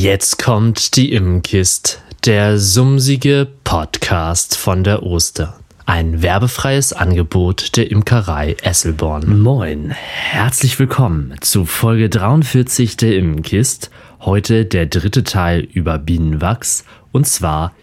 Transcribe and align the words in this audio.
Jetzt 0.00 0.42
kommt 0.42 0.96
die 0.96 1.12
Immenkist, 1.12 2.00
der 2.24 2.58
sumsige 2.58 3.46
Podcast 3.64 4.56
von 4.56 4.82
der 4.82 5.02
Oster. 5.02 5.60
Ein 5.84 6.22
werbefreies 6.22 6.94
Angebot 6.94 7.76
der 7.76 7.90
Imkerei 7.90 8.56
Esselborn. 8.62 9.38
Moin, 9.42 9.90
herzlich 9.90 10.78
willkommen 10.78 11.34
zu 11.42 11.66
Folge 11.66 12.08
43 12.08 12.96
der 12.96 13.14
Immenkist. 13.14 13.90
Heute 14.20 14.64
der 14.64 14.86
dritte 14.86 15.22
Teil 15.22 15.68
über 15.70 15.98
Bienenwachs 15.98 16.86
und 17.12 17.26
zwar 17.26 17.74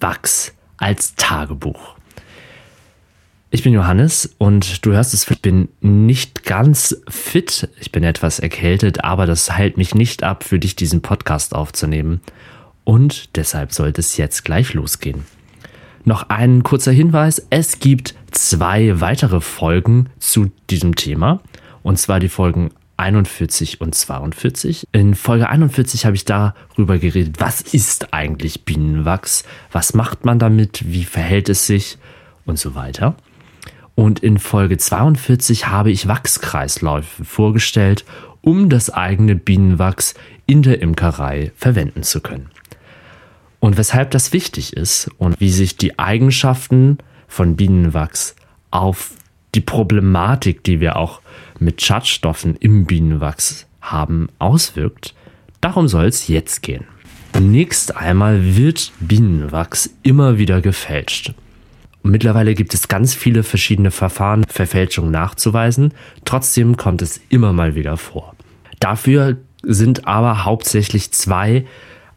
Wachs 0.00 0.54
als 0.78 1.14
Tagebuch. 1.16 1.95
Ich 3.48 3.62
bin 3.62 3.72
Johannes 3.72 4.34
und 4.38 4.84
du 4.84 4.92
hörst 4.92 5.14
es, 5.14 5.30
ich 5.30 5.40
bin 5.40 5.68
nicht 5.80 6.44
ganz 6.44 7.00
fit. 7.08 7.68
Ich 7.80 7.92
bin 7.92 8.02
etwas 8.02 8.40
erkältet, 8.40 9.04
aber 9.04 9.24
das 9.24 9.52
hält 9.52 9.76
mich 9.76 9.94
nicht 9.94 10.24
ab, 10.24 10.42
für 10.42 10.58
dich 10.58 10.74
diesen 10.74 11.00
Podcast 11.00 11.54
aufzunehmen. 11.54 12.20
Und 12.82 13.36
deshalb 13.36 13.72
sollte 13.72 14.00
es 14.00 14.16
jetzt 14.16 14.44
gleich 14.44 14.74
losgehen. 14.74 15.24
Noch 16.04 16.28
ein 16.28 16.64
kurzer 16.64 16.90
Hinweis. 16.90 17.46
Es 17.50 17.78
gibt 17.78 18.14
zwei 18.32 19.00
weitere 19.00 19.40
Folgen 19.40 20.08
zu 20.18 20.50
diesem 20.68 20.96
Thema. 20.96 21.40
Und 21.84 22.00
zwar 22.00 22.18
die 22.18 22.28
Folgen 22.28 22.70
41 22.96 23.80
und 23.80 23.94
42. 23.94 24.88
In 24.90 25.14
Folge 25.14 25.48
41 25.48 26.04
habe 26.04 26.16
ich 26.16 26.24
darüber 26.24 26.98
geredet, 26.98 27.36
was 27.38 27.60
ist 27.60 28.12
eigentlich 28.12 28.64
Bienenwachs? 28.64 29.44
Was 29.70 29.94
macht 29.94 30.24
man 30.24 30.40
damit? 30.40 30.82
Wie 30.86 31.04
verhält 31.04 31.48
es 31.48 31.66
sich? 31.66 31.96
Und 32.44 32.58
so 32.58 32.74
weiter. 32.74 33.16
Und 33.96 34.20
in 34.20 34.38
Folge 34.38 34.76
42 34.76 35.66
habe 35.66 35.90
ich 35.90 36.06
Wachskreisläufe 36.06 37.24
vorgestellt, 37.24 38.04
um 38.42 38.68
das 38.68 38.90
eigene 38.90 39.34
Bienenwachs 39.34 40.14
in 40.46 40.62
der 40.62 40.80
Imkerei 40.80 41.50
verwenden 41.56 42.04
zu 42.04 42.20
können. 42.20 42.50
Und 43.58 43.78
weshalb 43.78 44.10
das 44.10 44.32
wichtig 44.32 44.76
ist 44.76 45.10
und 45.18 45.40
wie 45.40 45.50
sich 45.50 45.76
die 45.78 45.98
Eigenschaften 45.98 46.98
von 47.26 47.56
Bienenwachs 47.56 48.36
auf 48.70 49.12
die 49.54 49.62
Problematik, 49.62 50.62
die 50.62 50.80
wir 50.80 50.96
auch 50.96 51.22
mit 51.58 51.82
Schadstoffen 51.82 52.54
im 52.56 52.84
Bienenwachs 52.84 53.66
haben, 53.80 54.28
auswirkt, 54.38 55.14
darum 55.62 55.88
soll 55.88 56.04
es 56.04 56.28
jetzt 56.28 56.62
gehen. 56.62 56.84
Zunächst 57.32 57.96
einmal 57.96 58.56
wird 58.56 58.92
Bienenwachs 59.00 59.90
immer 60.02 60.36
wieder 60.36 60.60
gefälscht. 60.60 61.32
Mittlerweile 62.06 62.54
gibt 62.54 62.72
es 62.72 62.88
ganz 62.88 63.14
viele 63.14 63.42
verschiedene 63.42 63.90
Verfahren, 63.90 64.44
Verfälschungen 64.44 65.10
nachzuweisen. 65.10 65.92
Trotzdem 66.24 66.76
kommt 66.76 67.02
es 67.02 67.20
immer 67.30 67.52
mal 67.52 67.74
wieder 67.74 67.96
vor. 67.96 68.36
Dafür 68.78 69.36
sind 69.62 70.06
aber 70.06 70.44
hauptsächlich 70.44 71.10
zwei 71.12 71.66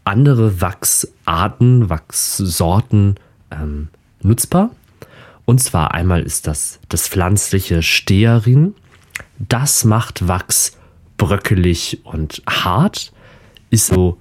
andere 0.03 0.61
Wachsarten, 0.61 1.89
Wachssorten 1.89 3.15
ähm, 3.51 3.87
nutzbar. 4.21 4.69
Und 5.45 5.59
zwar 5.59 5.95
einmal 5.95 6.21
ist 6.21 6.45
das 6.45 6.79
das 6.89 7.07
pflanzliche 7.07 7.81
Stearin. 7.81 8.75
Das 9.39 9.85
macht 9.85 10.27
Wachs 10.27 10.77
bröckelig 11.17 12.01
und 12.03 12.43
hart, 12.47 13.11
ist 13.71 13.87
so 13.87 14.17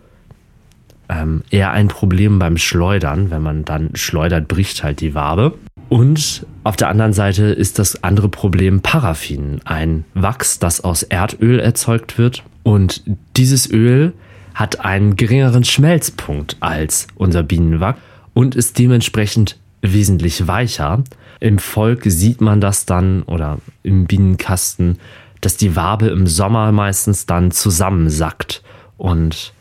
ähm, 1.08 1.42
eher 1.50 1.70
ein 1.70 1.88
Problem 1.88 2.38
beim 2.38 2.56
Schleudern. 2.56 3.30
Wenn 3.30 3.42
man 3.42 3.64
dann 3.64 3.90
schleudert, 3.94 4.48
bricht 4.48 4.82
halt 4.82 5.00
die 5.00 5.14
Wabe. 5.14 5.54
Und 5.88 6.46
auf 6.64 6.76
der 6.76 6.88
anderen 6.88 7.12
Seite 7.12 7.44
ist 7.44 7.78
das 7.78 8.04
andere 8.04 8.28
Problem 8.28 8.80
Paraffin, 8.80 9.60
ein 9.64 10.04
Wachs, 10.14 10.58
das 10.58 10.82
aus 10.82 11.02
Erdöl 11.02 11.60
erzeugt 11.60 12.18
wird. 12.18 12.42
Und 12.62 13.02
dieses 13.36 13.70
Öl 13.70 14.12
hat 14.54 14.84
einen 14.84 15.16
geringeren 15.16 15.64
Schmelzpunkt 15.64 16.56
als 16.60 17.06
unser 17.14 17.42
Bienenwachs 17.42 18.00
und 18.34 18.54
ist 18.54 18.78
dementsprechend 18.78 19.56
wesentlich 19.80 20.46
weicher. 20.46 21.04
Im 21.40 21.58
Volk 21.58 22.02
sieht 22.04 22.40
man 22.40 22.60
das 22.60 22.84
dann 22.84 23.22
oder 23.22 23.58
im 23.82 24.06
Bienenkasten, 24.06 24.98
dass 25.40 25.56
die 25.56 25.76
Wabe 25.76 26.08
im 26.08 26.26
Sommer 26.26 26.72
meistens 26.72 27.26
dann 27.26 27.50
zusammensackt 27.50 28.62
und 28.96 29.52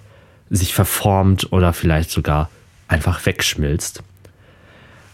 sich 0.50 0.74
verformt 0.74 1.52
oder 1.52 1.74
vielleicht 1.74 2.12
sogar 2.12 2.50
einfach 2.88 3.26
wegschmilzt. 3.26 4.04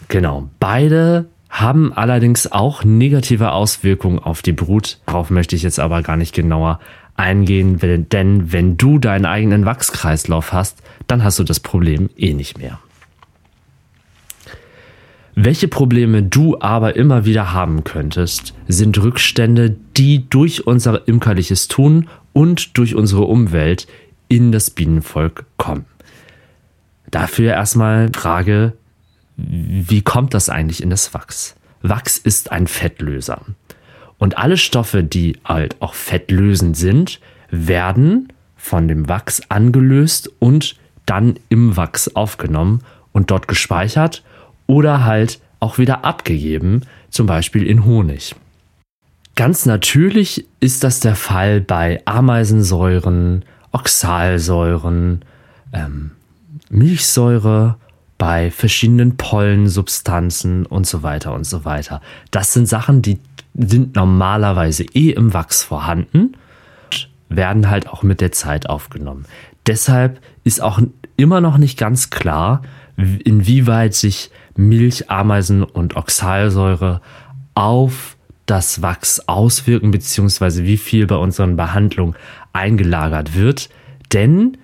Genau, 0.08 0.50
beide 0.60 1.26
haben 1.50 1.94
allerdings 1.94 2.52
auch 2.52 2.84
negative 2.84 3.52
Auswirkungen 3.52 4.20
auf 4.20 4.42
die 4.42 4.54
Brut. 4.54 5.00
Darauf 5.06 5.30
möchte 5.30 5.56
ich 5.56 5.64
jetzt 5.64 5.80
aber 5.80 6.02
gar 6.02 6.18
nicht 6.18 6.34
genauer 6.34 6.80
eingehen, 7.16 7.78
denn 8.10 8.52
wenn 8.52 8.76
du 8.76 8.98
deinen 8.98 9.26
eigenen 9.26 9.66
Wachskreislauf 9.66 10.52
hast, 10.52 10.82
dann 11.08 11.24
hast 11.24 11.38
du 11.38 11.44
das 11.44 11.60
Problem 11.60 12.10
eh 12.18 12.34
nicht 12.34 12.58
mehr. 12.58 12.80
Welche 15.36 15.68
Probleme 15.68 16.22
du 16.22 16.60
aber 16.60 16.96
immer 16.96 17.26
wieder 17.26 17.54
haben 17.54 17.84
könntest, 17.84 18.54
sind 18.68 19.02
Rückstände, 19.02 19.76
die 19.98 20.30
durch 20.30 20.68
unser 20.68 21.08
imkerliches 21.08 21.68
Tun 21.68 22.08
und 22.34 22.78
durch 22.78 22.94
unsere 22.94 23.24
Umwelt 23.24 23.88
in 24.34 24.52
das 24.52 24.72
Bienenvolk 24.72 25.46
kommen. 25.58 25.86
Dafür 27.12 27.52
erstmal 27.52 28.10
Frage, 28.12 28.74
wie 29.38 30.02
kommt 30.02 30.34
das 30.34 30.50
eigentlich 30.50 30.82
in 30.82 30.90
das 30.90 31.14
Wachs? 31.14 31.56
Wachs 31.84 32.18
ist 32.18 32.52
ein 32.52 32.66
Fettlöser. 32.66 33.42
Und 34.18 34.40
alle 34.40 34.58
Stoffe, 34.58 35.04
die 35.04 35.38
halt 35.46 35.76
auch 35.82 35.94
fettlösend 35.94 36.76
sind, 36.76 37.20
werden 37.52 38.34
von 38.56 38.88
dem 38.88 39.08
Wachs 39.08 39.44
angelöst 39.50 40.32
und 40.40 40.78
dann 41.06 41.36
im 41.50 41.78
Wachs 41.78 42.08
aufgenommen 42.16 42.82
und 43.12 43.30
dort 43.30 43.48
gespeichert 43.48 44.24
oder 44.66 45.04
halt 45.04 45.40
auch 45.60 45.78
wieder 45.78 46.04
abgegeben, 46.06 46.82
zum 47.12 47.28
Beispiel 47.28 47.68
in 47.68 47.86
Honig. 47.86 48.34
Ganz 49.36 49.68
natürlich 49.68 50.46
ist 50.60 50.84
das 50.84 51.00
der 51.00 51.16
Fall 51.16 51.62
bei 51.62 52.02
Ameisensäuren, 52.06 53.46
Oxalsäuren, 53.74 55.26
ähm, 55.74 56.12
Milchsäure, 56.70 57.76
bei 58.18 58.52
verschiedenen 58.52 59.18
Pollensubstanzen 59.18 60.66
und 60.66 60.88
so 60.88 61.04
weiter 61.04 61.34
und 61.34 61.46
so 61.46 61.66
weiter. 61.66 62.02
Das 62.32 62.54
sind 62.54 62.68
Sachen, 62.70 63.02
die 63.02 63.20
sind 63.54 63.96
normalerweise 63.96 64.84
eh 64.94 65.10
im 65.10 65.34
Wachs 65.34 65.64
vorhanden, 65.64 66.38
werden 67.28 67.70
halt 67.70 67.90
auch 67.90 68.02
mit 68.02 68.22
der 68.22 68.32
Zeit 68.32 68.70
aufgenommen. 68.70 69.26
Deshalb 69.68 70.22
ist 70.44 70.62
auch 70.62 70.80
immer 71.18 71.42
noch 71.42 71.58
nicht 71.58 71.78
ganz 71.78 72.12
klar, 72.12 72.62
inwieweit 72.96 73.94
sich 73.94 74.32
Milch, 74.56 75.10
Ameisen 75.10 75.64
und 75.64 75.96
Oxalsäure 75.96 77.02
auf 77.56 78.16
das 78.46 78.82
Wachs 78.82 79.22
auswirken, 79.28 79.92
beziehungsweise 79.92 80.64
wie 80.64 80.78
viel 80.78 81.08
bei 81.08 81.16
unseren 81.16 81.56
Behandlungen 81.56 82.16
eingelagert 82.54 83.36
wird. 83.36 83.70
Denn 84.14 84.58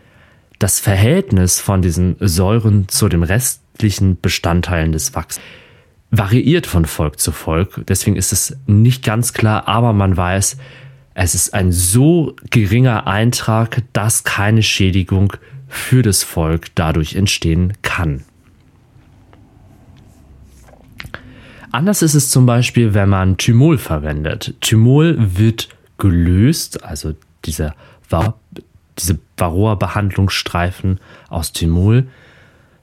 das 0.59 0.79
Verhältnis 0.79 1.59
von 1.59 1.81
diesen 1.81 2.15
Säuren 2.19 2.87
zu 2.87 3.09
den 3.09 3.23
restlichen 3.23 4.19
Bestandteilen 4.19 4.91
des 4.91 5.15
Wachs 5.15 5.39
variiert 6.11 6.67
von 6.67 6.85
Volk 6.85 7.19
zu 7.19 7.31
Volk. 7.31 7.83
Deswegen 7.87 8.15
ist 8.15 8.33
es 8.33 8.57
nicht 8.65 9.03
ganz 9.03 9.33
klar, 9.33 9.67
aber 9.67 9.93
man 9.93 10.17
weiß, 10.17 10.57
es 11.13 11.35
ist 11.35 11.53
ein 11.53 11.71
so 11.71 12.35
geringer 12.49 13.07
Eintrag, 13.07 13.83
dass 13.93 14.23
keine 14.23 14.63
Schädigung 14.63 15.33
für 15.67 16.01
das 16.01 16.23
Volk 16.23 16.67
dadurch 16.75 17.15
entstehen 17.15 17.73
kann. 17.81 18.23
Anders 21.71 22.01
ist 22.01 22.15
es 22.15 22.31
zum 22.31 22.47
Beispiel, 22.47 22.95
wenn 22.95 23.09
man 23.09 23.37
Thymol 23.37 23.77
verwendet. 23.77 24.55
Thymol 24.61 25.15
wird 25.37 25.69
gelöst, 25.99 26.83
also 26.83 27.13
dieser 27.49 27.75
diese 28.97 29.17
Varroa-Behandlungsstreifen 29.37 30.99
aus 31.29 31.53
Thymol. 31.53 32.07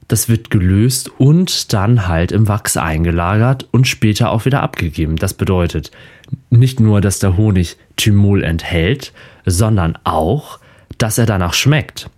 Das 0.07 0.29
wird 0.29 0.49
gelöst 0.49 1.11
und 1.17 1.73
dann 1.73 2.07
halt 2.07 2.31
im 2.31 2.47
Wachs 2.47 2.77
eingelagert 2.77 3.67
und 3.71 3.87
später 3.87 4.31
auch 4.31 4.45
wieder 4.45 4.63
abgegeben. 4.63 5.17
Das 5.17 5.33
bedeutet 5.33 5.91
nicht 6.49 6.79
nur, 6.79 7.01
dass 7.01 7.19
der 7.19 7.35
Honig 7.35 7.77
Thymol 7.97 8.43
enthält, 8.43 9.11
sondern 9.45 9.97
auch, 10.05 10.59
dass 10.97 11.17
er 11.17 11.25
danach 11.25 11.53
schmeckt. 11.53 12.09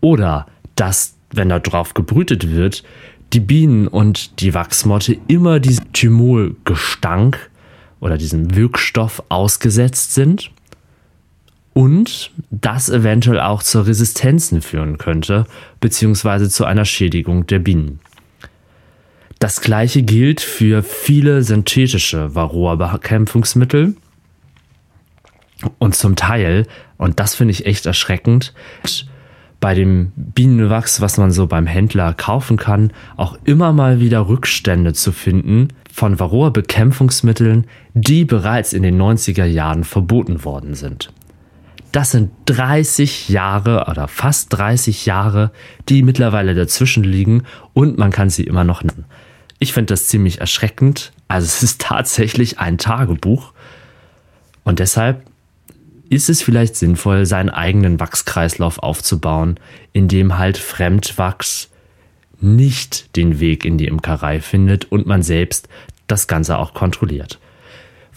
Oder 0.00 0.46
dass, 0.76 1.16
wenn 1.32 1.48
da 1.48 1.58
drauf 1.58 1.94
gebrütet 1.94 2.50
wird, 2.50 2.84
die 3.32 3.40
Bienen 3.40 3.88
und 3.88 4.40
die 4.40 4.54
Wachsmotte 4.54 5.16
immer 5.26 5.58
diesem 5.58 5.92
Thymolgestank 5.92 7.50
oder 7.98 8.16
diesem 8.16 8.54
Wirkstoff 8.54 9.24
ausgesetzt 9.28 10.14
sind 10.14 10.52
und 11.74 12.30
das 12.50 12.88
eventuell 12.88 13.40
auch 13.40 13.62
zu 13.62 13.82
Resistenzen 13.82 14.62
führen 14.62 14.96
könnte, 14.96 15.44
beziehungsweise 15.80 16.48
zu 16.48 16.64
einer 16.64 16.84
Schädigung 16.86 17.46
der 17.46 17.58
Bienen. 17.58 18.00
Das 19.40 19.60
gleiche 19.60 20.02
gilt 20.02 20.40
für 20.40 20.82
viele 20.82 21.42
synthetische 21.42 22.34
Varroa-Bekämpfungsmittel 22.34 23.96
und 25.78 25.94
zum 25.94 26.16
Teil, 26.16 26.66
und 26.96 27.20
das 27.20 27.34
finde 27.34 27.52
ich 27.52 27.66
echt 27.66 27.84
erschreckend, 27.84 28.54
bei 29.60 29.74
dem 29.74 30.12
Bienenwachs, 30.16 31.00
was 31.00 31.16
man 31.16 31.30
so 31.30 31.46
beim 31.46 31.66
Händler 31.66 32.12
kaufen 32.12 32.56
kann, 32.56 32.92
auch 33.16 33.36
immer 33.44 33.72
mal 33.72 33.98
wieder 33.98 34.28
Rückstände 34.28 34.92
zu 34.92 35.10
finden 35.10 35.68
von 35.92 36.18
Varroa-Bekämpfungsmitteln, 36.18 37.66
die 37.94 38.24
bereits 38.24 38.72
in 38.72 38.82
den 38.82 39.00
90er 39.00 39.44
Jahren 39.44 39.84
verboten 39.84 40.44
worden 40.44 40.74
sind. 40.74 41.12
Das 41.94 42.10
sind 42.10 42.32
30 42.46 43.28
Jahre 43.28 43.86
oder 43.88 44.08
fast 44.08 44.52
30 44.52 45.06
Jahre, 45.06 45.52
die 45.88 46.02
mittlerweile 46.02 46.56
dazwischen 46.56 47.04
liegen 47.04 47.44
und 47.72 47.98
man 47.98 48.10
kann 48.10 48.30
sie 48.30 48.42
immer 48.42 48.64
noch 48.64 48.82
nennen. 48.82 49.04
Ich 49.60 49.72
finde 49.72 49.92
das 49.92 50.08
ziemlich 50.08 50.40
erschreckend. 50.40 51.12
Also 51.28 51.44
es 51.44 51.62
ist 51.62 51.80
tatsächlich 51.82 52.58
ein 52.58 52.78
Tagebuch. 52.78 53.52
Und 54.64 54.80
deshalb 54.80 55.22
ist 56.10 56.28
es 56.28 56.42
vielleicht 56.42 56.74
sinnvoll, 56.74 57.26
seinen 57.26 57.50
eigenen 57.50 58.00
Wachskreislauf 58.00 58.80
aufzubauen, 58.80 59.60
in 59.92 60.08
dem 60.08 60.36
halt 60.36 60.58
Fremdwachs 60.58 61.70
nicht 62.40 63.14
den 63.14 63.38
Weg 63.38 63.64
in 63.64 63.78
die 63.78 63.86
Imkerei 63.86 64.40
findet 64.40 64.90
und 64.90 65.06
man 65.06 65.22
selbst 65.22 65.68
das 66.08 66.26
Ganze 66.26 66.58
auch 66.58 66.74
kontrolliert. 66.74 67.38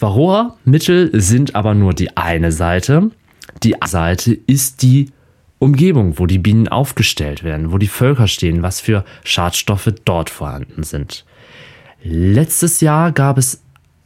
Varroa-Mittel 0.00 1.10
sind 1.12 1.54
aber 1.54 1.74
nur 1.74 1.94
die 1.94 2.16
eine 2.16 2.50
Seite. 2.50 3.12
Die 3.62 3.74
Seite 3.84 4.32
ist 4.32 4.82
die 4.82 5.10
Umgebung, 5.58 6.18
wo 6.18 6.26
die 6.26 6.38
Bienen 6.38 6.68
aufgestellt 6.68 7.42
werden, 7.42 7.72
wo 7.72 7.78
die 7.78 7.88
Völker 7.88 8.28
stehen, 8.28 8.62
was 8.62 8.80
für 8.80 9.04
Schadstoffe 9.24 9.92
dort 10.04 10.30
vorhanden 10.30 10.84
sind. 10.84 11.24
Letztes 12.02 12.80
Jahr 12.80 13.10
gab 13.12 13.38
es 13.38 13.62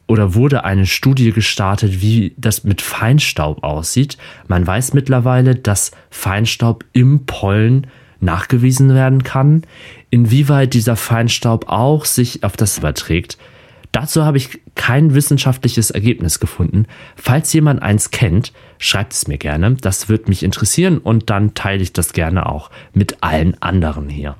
oder 0.07 0.35
wurde 0.35 0.63
eine 0.63 0.85
Studie 0.85 1.31
gestartet, 1.31 2.01
wie 2.01 2.33
das 2.37 2.63
mit 2.63 2.81
Feinstaub 2.81 3.63
aussieht. 3.63 4.17
Man 4.47 4.65
weiß 4.65 4.93
mittlerweile, 4.93 5.55
dass 5.55 5.91
Feinstaub 6.09 6.85
im 6.91 7.25
Pollen 7.25 7.87
nachgewiesen 8.19 8.93
werden 8.93 9.23
kann. 9.23 9.63
Inwieweit 10.09 10.73
dieser 10.73 10.95
Feinstaub 10.95 11.69
auch 11.69 12.05
sich 12.05 12.43
auf 12.43 12.57
das 12.57 12.77
überträgt, 12.77 13.37
dazu 13.93 14.25
habe 14.25 14.37
ich 14.37 14.59
kein 14.75 15.13
wissenschaftliches 15.13 15.89
Ergebnis 15.91 16.41
gefunden. 16.41 16.85
Falls 17.15 17.53
jemand 17.53 17.81
eins 17.81 18.11
kennt, 18.11 18.51
schreibt 18.79 19.13
es 19.13 19.27
mir 19.27 19.37
gerne. 19.37 19.75
Das 19.75 20.09
wird 20.09 20.27
mich 20.27 20.43
interessieren 20.43 20.97
und 20.97 21.29
dann 21.29 21.53
teile 21.53 21.81
ich 21.81 21.93
das 21.93 22.11
gerne 22.11 22.47
auch 22.47 22.69
mit 22.93 23.23
allen 23.23 23.61
anderen 23.61 24.09
hier. 24.09 24.35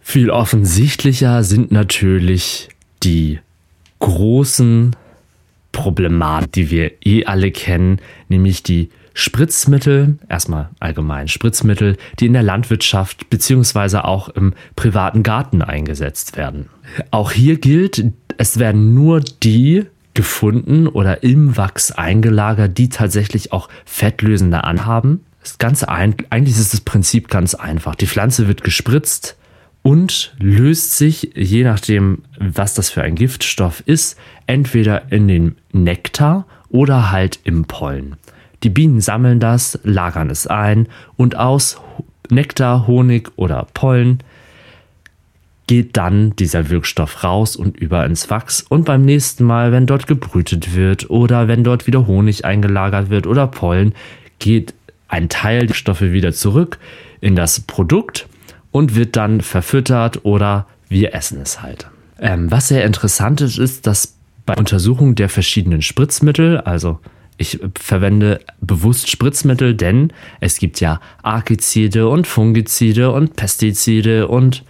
Viel 0.00 0.30
offensichtlicher 0.30 1.44
sind 1.44 1.72
natürlich 1.72 2.68
die 3.02 3.40
großen 4.00 4.94
Problematik, 5.72 6.52
die 6.52 6.70
wir 6.70 6.92
eh 7.04 7.24
alle 7.24 7.50
kennen, 7.50 8.00
nämlich 8.28 8.62
die 8.62 8.90
Spritzmittel, 9.14 10.18
erstmal 10.28 10.70
allgemein 10.80 11.28
Spritzmittel, 11.28 11.96
die 12.20 12.26
in 12.26 12.32
der 12.32 12.42
Landwirtschaft 12.42 13.30
beziehungsweise 13.30 14.04
auch 14.04 14.28
im 14.28 14.54
privaten 14.76 15.22
Garten 15.22 15.62
eingesetzt 15.62 16.36
werden. 16.36 16.68
Auch 17.10 17.30
hier 17.30 17.56
gilt, 17.56 18.04
es 18.36 18.58
werden 18.58 18.92
nur 18.92 19.20
die 19.20 19.86
gefunden 20.12 20.86
oder 20.86 21.22
im 21.22 21.56
Wachs 21.56 21.90
eingelagert, 21.92 22.76
die 22.76 22.88
tatsächlich 22.88 23.52
auch 23.52 23.68
fettlösende 23.84 24.64
anhaben. 24.64 25.20
Das 25.42 25.58
Ganze 25.58 25.88
ein, 25.88 26.14
eigentlich 26.30 26.58
ist 26.58 26.72
das 26.72 26.80
Prinzip 26.80 27.28
ganz 27.28 27.54
einfach. 27.54 27.94
Die 27.94 28.06
Pflanze 28.06 28.48
wird 28.48 28.62
gespritzt, 28.62 29.36
und 29.84 30.34
löst 30.38 30.96
sich, 30.96 31.32
je 31.36 31.62
nachdem, 31.62 32.22
was 32.38 32.72
das 32.72 32.88
für 32.88 33.02
ein 33.02 33.16
Giftstoff 33.16 33.82
ist, 33.84 34.18
entweder 34.46 35.12
in 35.12 35.28
den 35.28 35.56
Nektar 35.72 36.46
oder 36.70 37.10
halt 37.12 37.38
im 37.44 37.66
Pollen. 37.66 38.16
Die 38.64 38.70
Bienen 38.70 39.02
sammeln 39.02 39.40
das, 39.40 39.78
lagern 39.84 40.30
es 40.30 40.46
ein 40.46 40.88
und 41.16 41.36
aus 41.36 41.80
Nektar, 42.30 42.86
Honig 42.86 43.30
oder 43.36 43.66
Pollen 43.74 44.20
geht 45.66 45.96
dann 45.96 46.34
dieser 46.36 46.70
Wirkstoff 46.70 47.24
raus 47.24 47.56
und 47.56 47.76
über 47.76 48.04
ins 48.04 48.28
Wachs 48.30 48.62
und 48.62 48.84
beim 48.84 49.04
nächsten 49.04 49.44
Mal, 49.44 49.72
wenn 49.72 49.86
dort 49.86 50.06
gebrütet 50.06 50.74
wird 50.74 51.10
oder 51.10 51.46
wenn 51.48 51.64
dort 51.64 51.86
wieder 51.86 52.06
Honig 52.06 52.44
eingelagert 52.44 53.10
wird 53.10 53.26
oder 53.26 53.46
Pollen, 53.46 53.94
geht 54.38 54.74
ein 55.08 55.28
Teil 55.28 55.66
der 55.66 55.74
Stoffe 55.74 56.12
wieder 56.12 56.32
zurück 56.32 56.78
in 57.20 57.36
das 57.36 57.60
Produkt 57.60 58.26
und 58.72 58.94
wird 58.94 59.16
dann 59.16 59.40
verfüttert 59.40 60.24
oder 60.24 60.66
wir 60.88 61.14
essen 61.14 61.40
es 61.40 61.62
halt. 61.62 61.88
Ähm, 62.18 62.50
was 62.50 62.68
sehr 62.68 62.84
interessant 62.84 63.40
ist, 63.40 63.58
ist, 63.58 63.86
dass 63.86 64.16
bei 64.46 64.54
Untersuchung 64.56 65.14
der 65.14 65.28
verschiedenen 65.28 65.82
Spritzmittel, 65.82 66.58
also 66.58 67.00
ich 67.36 67.60
verwende 67.78 68.40
bewusst 68.60 69.10
Spritzmittel, 69.10 69.74
denn 69.74 70.12
es 70.40 70.58
gibt 70.58 70.80
ja 70.80 71.00
Arkizide 71.22 72.08
und 72.08 72.26
Fungizide 72.26 73.10
und 73.10 73.36
Pestizide 73.36 74.28
und 74.28 74.64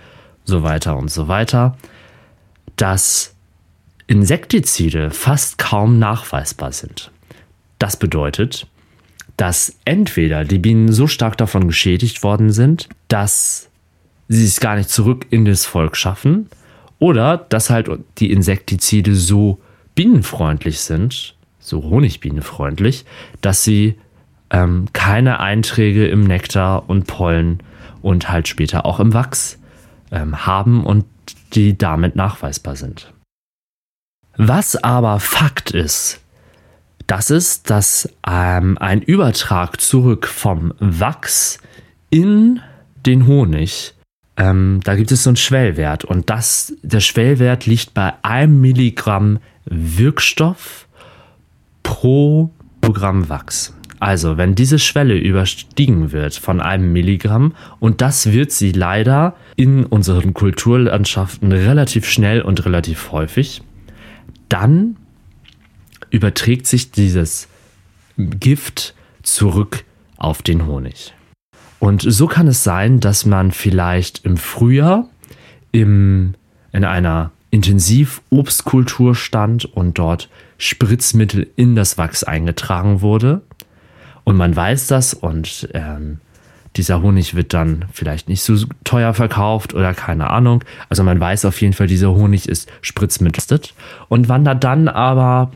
so 0.44 0.62
weiter 0.62 0.96
und 0.96 1.10
so 1.10 1.28
weiter, 1.28 1.76
dass 2.76 3.34
Insektizide 4.06 5.10
fast 5.10 5.58
kaum 5.58 5.98
nachweisbar 5.98 6.72
sind. 6.72 7.10
Das 7.78 7.96
bedeutet, 7.96 8.66
dass 9.36 9.76
entweder 9.84 10.44
die 10.44 10.58
Bienen 10.58 10.92
so 10.92 11.06
stark 11.06 11.36
davon 11.36 11.66
geschädigt 11.66 12.22
worden 12.22 12.52
sind, 12.52 12.88
dass 13.08 13.68
sie 14.28 14.44
es 14.44 14.60
gar 14.60 14.76
nicht 14.76 14.90
zurück 14.90 15.26
in 15.30 15.44
das 15.44 15.66
Volk 15.66 15.96
schaffen 15.96 16.48
oder 16.98 17.36
dass 17.36 17.70
halt 17.70 17.90
die 18.18 18.30
Insektizide 18.30 19.14
so 19.14 19.60
bienenfreundlich 19.94 20.80
sind, 20.80 21.34
so 21.64 21.82
honigbienenfreundlich, 21.82 23.04
dass 23.40 23.64
sie 23.64 23.98
ähm, 24.50 24.86
keine 24.92 25.40
Einträge 25.40 26.06
im 26.06 26.24
Nektar 26.24 26.88
und 26.88 27.06
Pollen 27.06 27.62
und 28.02 28.28
halt 28.28 28.48
später 28.48 28.84
auch 28.84 29.00
im 29.00 29.14
Wachs 29.14 29.58
ähm, 30.10 30.46
haben 30.46 30.84
und 30.84 31.06
die 31.54 31.76
damit 31.76 32.16
nachweisbar 32.16 32.76
sind. 32.76 33.12
Was 34.36 34.76
aber 34.82 35.20
Fakt 35.20 35.70
ist, 35.70 36.20
das 37.06 37.30
ist, 37.30 37.70
dass 37.70 38.08
ähm, 38.26 38.76
ein 38.78 39.02
Übertrag 39.02 39.80
zurück 39.80 40.26
vom 40.26 40.74
Wachs 40.80 41.58
in 42.10 42.60
den 43.06 43.26
Honig 43.26 43.94
ähm, 44.36 44.80
da 44.82 44.96
gibt 44.96 45.12
es 45.12 45.22
so 45.22 45.30
einen 45.30 45.36
Schwellwert 45.36 46.04
und 46.04 46.28
das, 46.28 46.74
der 46.82 47.00
Schwellwert 47.00 47.66
liegt 47.66 47.94
bei 47.94 48.12
einem 48.22 48.60
Milligramm 48.60 49.38
Wirkstoff 49.64 50.83
pro 51.84 52.50
Programm 52.80 53.28
Wachs. 53.28 53.72
Also, 54.00 54.36
wenn 54.36 54.56
diese 54.56 54.80
Schwelle 54.80 55.16
überstiegen 55.16 56.10
wird 56.12 56.34
von 56.34 56.60
einem 56.60 56.92
Milligramm, 56.92 57.54
und 57.78 58.00
das 58.00 58.32
wird 58.32 58.50
sie 58.50 58.72
leider 58.72 59.36
in 59.56 59.86
unseren 59.86 60.34
Kulturlandschaften 60.34 61.52
relativ 61.52 62.06
schnell 62.06 62.42
und 62.42 62.66
relativ 62.66 63.12
häufig, 63.12 63.62
dann 64.48 64.96
überträgt 66.10 66.66
sich 66.66 66.90
dieses 66.90 67.48
Gift 68.18 68.94
zurück 69.22 69.84
auf 70.16 70.42
den 70.42 70.66
Honig. 70.66 71.14
Und 71.78 72.02
so 72.06 72.26
kann 72.26 72.46
es 72.48 72.64
sein, 72.64 73.00
dass 73.00 73.24
man 73.24 73.52
vielleicht 73.52 74.24
im 74.24 74.36
Frühjahr 74.36 75.08
im, 75.72 76.34
in 76.72 76.84
einer 76.84 77.30
Intensiv-Obstkultur 77.50 79.14
stand 79.14 79.64
und 79.64 79.98
dort 79.98 80.28
Spritzmittel 80.64 81.46
in 81.56 81.76
das 81.76 81.98
Wachs 81.98 82.24
eingetragen 82.24 83.00
wurde. 83.00 83.42
Und 84.24 84.36
man 84.36 84.56
weiß 84.56 84.86
das 84.86 85.12
und 85.12 85.68
ähm, 85.74 86.18
dieser 86.76 87.02
Honig 87.02 87.34
wird 87.34 87.52
dann 87.52 87.84
vielleicht 87.92 88.28
nicht 88.28 88.42
so 88.42 88.56
teuer 88.82 89.12
verkauft 89.14 89.74
oder 89.74 89.92
keine 89.94 90.30
Ahnung. 90.30 90.64
Also 90.88 91.04
man 91.04 91.20
weiß 91.20 91.44
auf 91.44 91.60
jeden 91.60 91.74
Fall, 91.74 91.86
dieser 91.86 92.12
Honig 92.12 92.48
ist 92.48 92.70
spritzmittel 92.80 93.60
und 94.08 94.28
wandert 94.28 94.64
dann 94.64 94.88
aber 94.88 95.52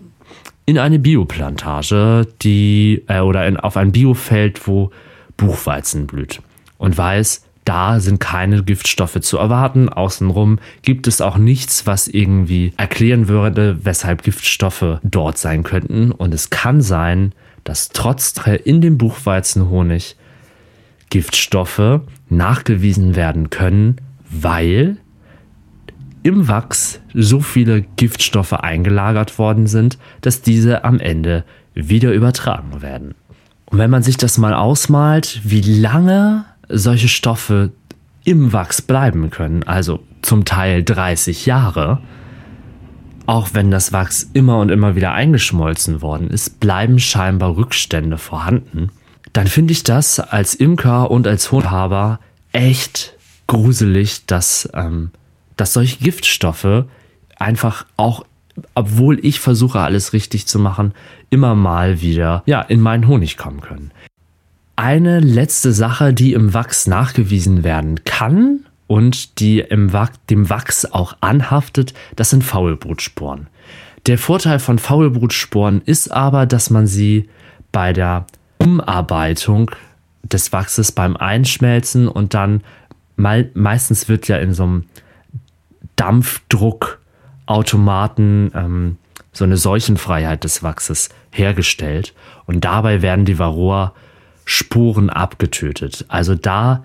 in 0.66 0.78
eine 0.78 0.98
Bioplantage, 0.98 2.26
die 2.42 3.04
äh, 3.08 3.20
oder 3.20 3.46
in, 3.46 3.56
auf 3.56 3.78
ein 3.78 3.92
Biofeld, 3.92 4.68
wo 4.68 4.90
Buchweizen 5.38 6.06
blüht 6.06 6.42
und 6.76 6.98
weiß, 6.98 7.47
da 7.68 8.00
sind 8.00 8.18
keine 8.18 8.62
Giftstoffe 8.62 9.20
zu 9.20 9.36
erwarten. 9.36 9.90
Außenrum 9.90 10.58
gibt 10.80 11.06
es 11.06 11.20
auch 11.20 11.36
nichts, 11.36 11.86
was 11.86 12.08
irgendwie 12.08 12.72
erklären 12.78 13.28
würde, 13.28 13.84
weshalb 13.84 14.22
Giftstoffe 14.22 14.98
dort 15.02 15.36
sein 15.36 15.64
könnten. 15.64 16.10
Und 16.10 16.32
es 16.32 16.48
kann 16.48 16.80
sein, 16.80 17.32
dass 17.64 17.90
trotz 17.90 18.34
in 18.64 18.80
dem 18.80 18.96
Buchweizenhonig 18.96 20.16
Giftstoffe 21.10 22.00
nachgewiesen 22.30 23.16
werden 23.16 23.50
können, 23.50 23.96
weil 24.30 24.96
im 26.22 26.48
Wachs 26.48 27.00
so 27.12 27.40
viele 27.40 27.82
Giftstoffe 27.82 28.54
eingelagert 28.54 29.38
worden 29.38 29.66
sind, 29.66 29.98
dass 30.22 30.40
diese 30.40 30.84
am 30.84 31.00
Ende 31.00 31.44
wieder 31.74 32.14
übertragen 32.14 32.80
werden. 32.80 33.14
Und 33.66 33.76
wenn 33.76 33.90
man 33.90 34.02
sich 34.02 34.16
das 34.16 34.38
mal 34.38 34.54
ausmalt, 34.54 35.42
wie 35.44 35.60
lange 35.60 36.46
solche 36.68 37.08
Stoffe 37.08 37.72
im 38.24 38.52
Wachs 38.52 38.82
bleiben 38.82 39.30
können, 39.30 39.62
also 39.62 40.00
zum 40.22 40.44
Teil 40.44 40.82
30 40.82 41.46
Jahre, 41.46 42.00
auch 43.26 43.50
wenn 43.52 43.70
das 43.70 43.92
Wachs 43.92 44.28
immer 44.32 44.58
und 44.58 44.70
immer 44.70 44.96
wieder 44.96 45.12
eingeschmolzen 45.12 46.02
worden 46.02 46.28
ist, 46.30 46.60
bleiben 46.60 46.98
scheinbar 46.98 47.56
Rückstände 47.56 48.18
vorhanden, 48.18 48.90
dann 49.32 49.46
finde 49.46 49.72
ich 49.72 49.84
das 49.84 50.18
als 50.18 50.54
Imker 50.54 51.10
und 51.10 51.26
als 51.26 51.52
Hundhaber 51.52 52.20
echt 52.52 53.14
gruselig, 53.46 54.26
dass, 54.26 54.68
ähm, 54.74 55.10
dass 55.56 55.74
solche 55.74 55.98
Giftstoffe 55.98 56.84
einfach 57.36 57.86
auch, 57.96 58.24
obwohl 58.74 59.24
ich 59.24 59.40
versuche, 59.40 59.80
alles 59.80 60.12
richtig 60.12 60.46
zu 60.46 60.58
machen, 60.58 60.92
immer 61.30 61.54
mal 61.54 62.00
wieder 62.00 62.42
ja, 62.46 62.62
in 62.62 62.80
meinen 62.80 63.06
Honig 63.06 63.36
kommen 63.36 63.60
können. 63.60 63.90
Eine 64.78 65.18
letzte 65.18 65.72
Sache, 65.72 66.14
die 66.14 66.34
im 66.34 66.54
Wachs 66.54 66.86
nachgewiesen 66.86 67.64
werden 67.64 68.04
kann 68.04 68.60
und 68.86 69.40
die 69.40 69.58
im 69.58 69.92
Wachs, 69.92 70.20
dem 70.30 70.48
Wachs 70.50 70.84
auch 70.84 71.16
anhaftet, 71.20 71.94
das 72.14 72.30
sind 72.30 72.44
Faulbrutsporen. 72.44 73.48
Der 74.06 74.18
Vorteil 74.18 74.60
von 74.60 74.78
Faulbrutsporen 74.78 75.82
ist 75.82 76.12
aber, 76.12 76.46
dass 76.46 76.70
man 76.70 76.86
sie 76.86 77.28
bei 77.72 77.92
der 77.92 78.26
Umarbeitung 78.58 79.72
des 80.22 80.52
Wachses 80.52 80.92
beim 80.92 81.16
Einschmelzen 81.16 82.06
und 82.06 82.34
dann 82.34 82.62
mal, 83.16 83.50
meistens 83.54 84.08
wird 84.08 84.28
ja 84.28 84.36
in 84.36 84.54
so 84.54 84.62
einem 84.62 84.84
Dampfdruckautomaten 85.96 88.52
ähm, 88.54 88.96
so 89.32 89.42
eine 89.42 89.56
Seuchenfreiheit 89.56 90.44
des 90.44 90.62
Wachses 90.62 91.08
hergestellt 91.32 92.14
und 92.46 92.64
dabei 92.64 93.02
werden 93.02 93.24
die 93.24 93.40
Varroa 93.40 93.92
Sporen 94.50 95.10
abgetötet. 95.10 96.06
Also 96.08 96.34
da, 96.34 96.82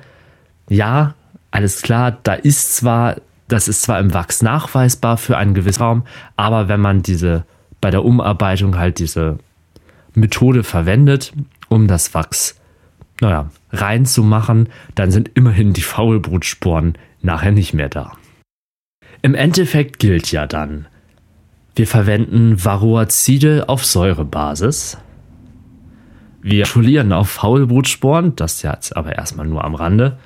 ja, 0.68 1.14
alles 1.50 1.82
klar, 1.82 2.18
da 2.24 2.34
ist 2.34 2.76
zwar, 2.76 3.16
das 3.48 3.70
ist 3.70 3.84
zwar 3.84 4.00
im 4.00 4.14
Wachs 4.14 4.42
nachweisbar 4.42 5.16
für 5.16 5.38
einen 5.38 5.54
gewissen 5.54 5.82
Raum, 5.82 6.04
aber 6.36 6.68
wenn 6.68 6.82
man 6.82 7.04
diese 7.04 7.46
bei 7.80 7.90
der 7.90 8.04
Umarbeitung 8.04 8.78
halt 8.78 9.00
diese 9.00 9.40
Methode 10.14 10.66
verwendet, 10.66 11.32
um 11.70 11.88
das 11.88 12.14
Wachs, 12.14 12.60
naja, 13.22 13.50
reinzumachen, 13.72 14.68
dann 14.96 15.12
sind 15.12 15.32
immerhin 15.34 15.72
die 15.72 15.84
Faulbrutsporen 15.84 16.98
nachher 17.22 17.54
nicht 17.54 17.74
mehr 17.74 17.88
da. 17.88 18.12
Im 19.22 19.36
Endeffekt 19.36 20.00
gilt 20.00 20.34
ja 20.34 20.48
dann, 20.48 20.88
wir 21.78 21.88
verwenden 21.88 22.66
Varroazide 22.66 23.70
auf 23.70 23.86
Säurebasis, 23.86 24.98
wir 26.44 26.66
scholieren 26.66 27.14
auf 27.14 27.30
Faulbrutsporen, 27.30 28.36
das 28.36 28.62
jetzt 28.62 28.96
aber 28.96 29.16
erstmal 29.16 29.48
nur 29.48 29.64
am 29.64 29.76
Rande. 29.76 30.18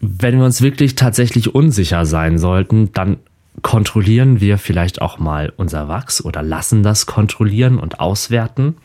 Wenn 0.00 0.38
wir 0.38 0.44
uns 0.44 0.60
wirklich 0.60 0.94
tatsächlich 0.94 1.54
unsicher 1.54 2.04
sein 2.04 2.38
sollten, 2.38 2.92
dann 2.92 3.16
kontrollieren 3.62 4.40
wir 4.40 4.58
vielleicht 4.58 5.00
auch 5.00 5.18
mal 5.18 5.52
unser 5.56 5.88
Wachs 5.88 6.22
oder 6.22 6.42
lassen 6.42 6.82
das 6.82 7.06
kontrollieren 7.06 7.78
und 7.78 7.98
auswerten. 7.98 8.76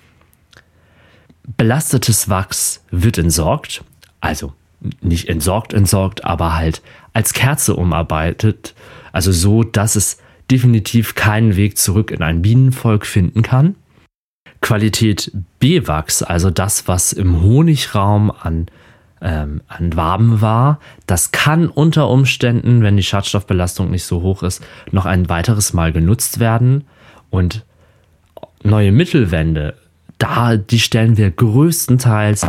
Belastetes 1.57 2.29
Wachs 2.29 2.83
wird 2.89 3.17
entsorgt, 3.17 3.83
also 4.21 4.53
nicht 5.01 5.27
entsorgt, 5.27 5.73
entsorgt, 5.73 6.23
aber 6.23 6.55
halt 6.55 6.81
als 7.13 7.33
Kerze 7.33 7.75
umarbeitet, 7.75 8.73
also 9.11 9.31
so, 9.31 9.63
dass 9.63 9.95
es 9.95 10.19
definitiv 10.49 11.15
keinen 11.15 11.55
Weg 11.57 11.77
zurück 11.77 12.11
in 12.11 12.21
ein 12.21 12.41
Bienenvolk 12.41 13.05
finden 13.05 13.41
kann. 13.41 13.75
Qualität 14.61 15.31
B-Wachs, 15.59 16.23
also 16.23 16.49
das, 16.49 16.87
was 16.87 17.13
im 17.13 17.41
Honigraum 17.41 18.31
an, 18.31 18.67
ähm, 19.21 19.61
an 19.67 19.95
Waben 19.95 20.41
war, 20.41 20.79
das 21.05 21.31
kann 21.31 21.67
unter 21.67 22.09
Umständen, 22.09 22.81
wenn 22.81 22.97
die 22.97 23.03
Schadstoffbelastung 23.03 23.91
nicht 23.91 24.03
so 24.03 24.21
hoch 24.21 24.43
ist, 24.43 24.63
noch 24.91 25.05
ein 25.05 25.29
weiteres 25.29 25.73
Mal 25.73 25.91
genutzt 25.91 26.39
werden. 26.39 26.85
Und 27.29 27.65
neue 28.63 28.91
Mittelwände, 28.91 29.75
da, 30.17 30.57
die 30.57 30.79
stellen 30.79 31.17
wir 31.17 31.29
größtenteils 31.31 32.47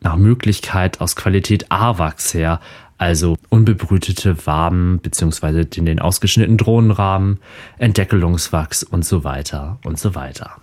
nach 0.00 0.16
Möglichkeit 0.16 1.00
aus 1.00 1.16
Qualität 1.16 1.70
A-Wachs 1.70 2.34
her, 2.34 2.60
also 2.98 3.36
unbebrütete 3.50 4.46
Waben 4.46 5.00
beziehungsweise 5.02 5.66
den 5.66 5.98
ausgeschnittenen 5.98 6.58
Drohnenrahmen, 6.58 7.40
Entdeckelungswachs 7.78 8.82
und 8.84 9.04
so 9.04 9.24
weiter 9.24 9.78
und 9.84 9.98
so 9.98 10.14
weiter. 10.14 10.56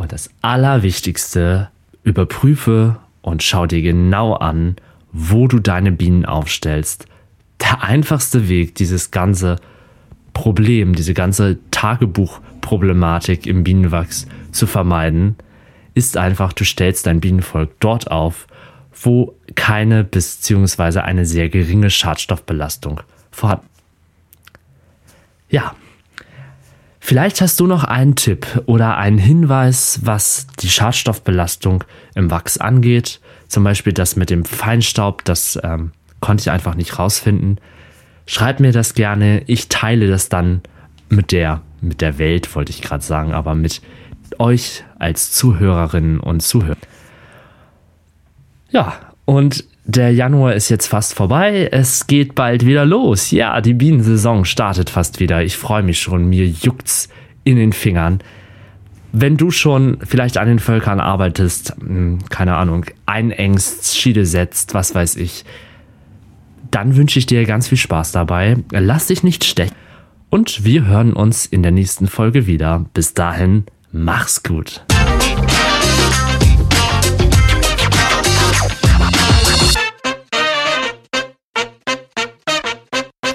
Und 0.00 0.12
das 0.12 0.30
Allerwichtigste, 0.40 1.68
überprüfe 2.04 2.96
und 3.20 3.42
schau 3.42 3.66
dir 3.66 3.82
genau 3.82 4.32
an, 4.32 4.76
wo 5.12 5.46
du 5.46 5.58
deine 5.58 5.92
Bienen 5.92 6.24
aufstellst. 6.24 7.04
Der 7.60 7.82
einfachste 7.82 8.48
Weg, 8.48 8.74
dieses 8.76 9.10
ganze 9.10 9.56
Problem, 10.32 10.94
diese 10.94 11.12
ganze 11.12 11.58
Tagebuchproblematik 11.70 13.46
im 13.46 13.62
Bienenwachs 13.62 14.26
zu 14.52 14.66
vermeiden, 14.66 15.36
ist 15.92 16.16
einfach, 16.16 16.54
du 16.54 16.64
stellst 16.64 17.06
dein 17.06 17.20
Bienenvolk 17.20 17.78
dort 17.78 18.10
auf, 18.10 18.46
wo 19.02 19.34
keine 19.54 20.02
bzw. 20.02 21.00
eine 21.00 21.26
sehr 21.26 21.50
geringe 21.50 21.90
Schadstoffbelastung 21.90 23.02
vorhanden. 23.30 23.66
Ja, 25.50 25.74
Vielleicht 27.10 27.40
hast 27.40 27.58
du 27.58 27.66
noch 27.66 27.82
einen 27.82 28.14
Tipp 28.14 28.62
oder 28.66 28.96
einen 28.96 29.18
Hinweis, 29.18 29.98
was 30.04 30.46
die 30.60 30.68
Schadstoffbelastung 30.68 31.82
im 32.14 32.30
Wachs 32.30 32.56
angeht. 32.56 33.18
Zum 33.48 33.64
Beispiel 33.64 33.92
das 33.92 34.14
mit 34.14 34.30
dem 34.30 34.44
Feinstaub, 34.44 35.24
das 35.24 35.58
ähm, 35.64 35.90
konnte 36.20 36.42
ich 36.42 36.52
einfach 36.52 36.76
nicht 36.76 37.00
rausfinden. 37.00 37.58
Schreib 38.26 38.60
mir 38.60 38.70
das 38.70 38.94
gerne. 38.94 39.42
Ich 39.48 39.66
teile 39.66 40.06
das 40.06 40.28
dann 40.28 40.60
mit 41.08 41.32
der, 41.32 41.62
mit 41.80 42.00
der 42.00 42.16
Welt, 42.18 42.54
wollte 42.54 42.70
ich 42.70 42.80
gerade 42.80 43.02
sagen, 43.02 43.32
aber 43.32 43.56
mit 43.56 43.82
euch 44.38 44.84
als 45.00 45.32
Zuhörerinnen 45.32 46.20
und 46.20 46.42
Zuhörer. 46.44 46.76
Ja, 48.70 48.94
und 49.24 49.64
der 49.84 50.12
Januar 50.12 50.54
ist 50.54 50.68
jetzt 50.68 50.86
fast 50.86 51.14
vorbei. 51.14 51.68
Es 51.72 52.06
geht 52.06 52.34
bald 52.34 52.66
wieder 52.66 52.84
los. 52.84 53.30
Ja, 53.30 53.60
die 53.60 53.74
Bienensaison 53.74 54.44
startet 54.44 54.90
fast 54.90 55.20
wieder. 55.20 55.42
Ich 55.42 55.56
freue 55.56 55.82
mich 55.82 56.00
schon. 56.00 56.28
Mir 56.28 56.46
juckt's 56.46 57.08
in 57.44 57.56
den 57.56 57.72
Fingern. 57.72 58.20
Wenn 59.12 59.36
du 59.36 59.50
schon 59.50 59.98
vielleicht 60.04 60.38
an 60.38 60.46
den 60.46 60.60
Völkern 60.60 61.00
arbeitest, 61.00 61.74
hm, 61.80 62.20
keine 62.28 62.56
Ahnung, 62.56 62.86
einengst, 63.06 63.96
Schiede 63.96 64.24
setzt, 64.26 64.74
was 64.74 64.94
weiß 64.94 65.16
ich, 65.16 65.44
dann 66.70 66.96
wünsche 66.96 67.18
ich 67.18 67.26
dir 67.26 67.44
ganz 67.44 67.68
viel 67.68 67.78
Spaß 67.78 68.12
dabei. 68.12 68.58
Lass 68.70 69.08
dich 69.08 69.24
nicht 69.24 69.44
stechen. 69.44 69.74
Und 70.28 70.64
wir 70.64 70.86
hören 70.86 71.12
uns 71.12 71.46
in 71.46 71.64
der 71.64 71.72
nächsten 71.72 72.06
Folge 72.06 72.46
wieder. 72.46 72.84
Bis 72.94 73.14
dahin, 73.14 73.64
mach's 73.90 74.44
gut. 74.44 74.84